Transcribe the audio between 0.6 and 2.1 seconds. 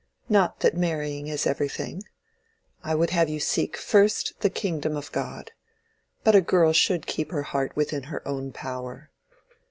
that marrying is everything.